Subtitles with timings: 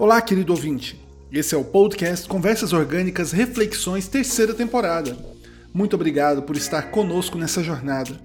[0.00, 0.98] Olá, querido ouvinte.
[1.30, 5.14] Esse é o podcast Conversas Orgânicas Reflexões, terceira temporada.
[5.74, 8.18] Muito obrigado por estar conosco nessa jornada.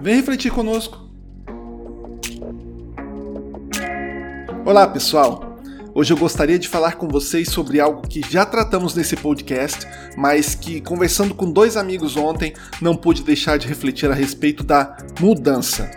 [0.00, 1.10] Vem refletir conosco.
[4.64, 5.58] Olá, pessoal.
[5.92, 10.54] Hoje eu gostaria de falar com vocês sobre algo que já tratamos nesse podcast, mas
[10.54, 15.90] que, conversando com dois amigos ontem, não pude deixar de refletir a respeito da mudança.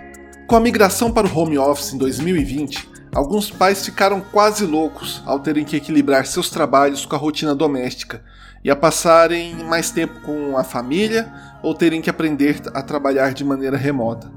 [0.47, 5.39] Com a migração para o home office em 2020, Alguns pais ficaram quase loucos ao
[5.39, 8.23] terem que equilibrar seus trabalhos com a rotina doméstica
[8.63, 13.43] e a passarem mais tempo com a família ou terem que aprender a trabalhar de
[13.43, 14.31] maneira remota.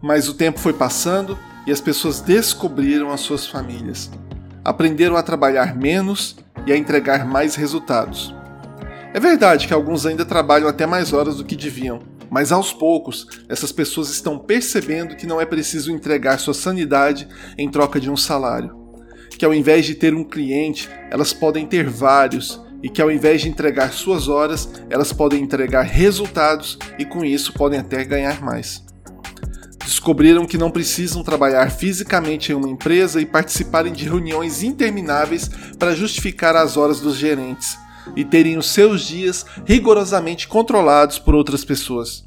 [0.00, 4.10] Mas o tempo foi passando e as pessoas descobriram as suas famílias.
[4.64, 8.34] Aprenderam a trabalhar menos e a entregar mais resultados.
[9.12, 13.26] É verdade que alguns ainda trabalham até mais horas do que deviam, mas aos poucos,
[13.48, 18.16] essas pessoas estão percebendo que não é preciso entregar sua sanidade em troca de um
[18.16, 18.74] salário.
[19.38, 23.42] Que ao invés de ter um cliente, elas podem ter vários, e que ao invés
[23.42, 28.84] de entregar suas horas, elas podem entregar resultados e com isso podem até ganhar mais.
[29.84, 35.94] Descobriram que não precisam trabalhar fisicamente em uma empresa e participarem de reuniões intermináveis para
[35.94, 37.78] justificar as horas dos gerentes
[38.14, 42.26] e terem os seus dias rigorosamente controlados por outras pessoas.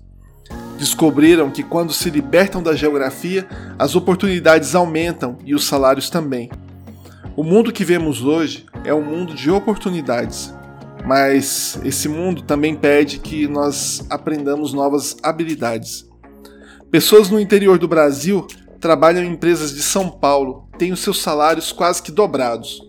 [0.78, 6.50] Descobriram que quando se libertam da geografia, as oportunidades aumentam e os salários também.
[7.36, 10.54] O mundo que vemos hoje é um mundo de oportunidades,
[11.06, 16.08] mas esse mundo também pede que nós aprendamos novas habilidades.
[16.92, 18.48] Pessoas no interior do Brasil
[18.80, 22.82] trabalham em empresas de São Paulo, têm os seus salários quase que dobrados.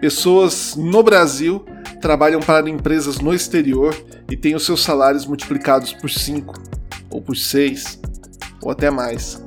[0.00, 1.64] Pessoas no Brasil
[2.02, 3.96] trabalham para empresas no exterior
[4.28, 6.52] e têm os seus salários multiplicados por 5,
[7.08, 8.00] ou por 6,
[8.60, 9.42] ou até mais.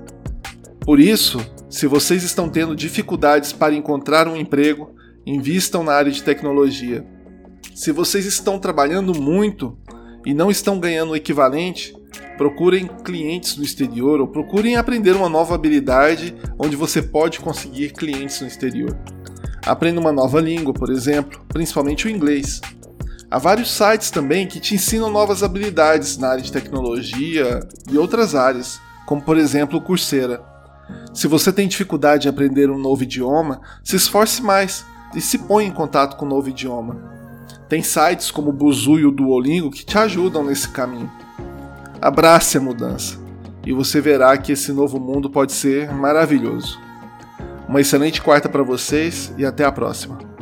[0.80, 4.96] Por isso, se vocês estão tendo dificuldades para encontrar um emprego,
[5.26, 7.06] invistam na área de tecnologia.
[7.76, 9.78] Se vocês estão trabalhando muito
[10.26, 11.94] e não estão ganhando o equivalente,
[12.38, 18.40] procurem clientes no exterior ou procurem aprender uma nova habilidade onde você pode conseguir clientes
[18.40, 18.98] no exterior.
[19.66, 22.62] Aprenda uma nova língua, por exemplo, principalmente o inglês.
[23.32, 27.60] Há vários sites também que te ensinam novas habilidades na área de tecnologia
[27.90, 30.44] e outras áreas, como por exemplo o Coursera.
[31.14, 35.66] Se você tem dificuldade em aprender um novo idioma, se esforce mais e se põe
[35.66, 36.98] em contato com o um novo idioma.
[37.68, 41.12] Tem sites como o Buzu e o Duolingo que te ajudam nesse caminho.
[42.00, 43.18] Abrace a mudança
[43.66, 46.85] e você verá que esse novo mundo pode ser maravilhoso.
[47.68, 50.35] Uma excelente quarta para vocês e até a próxima.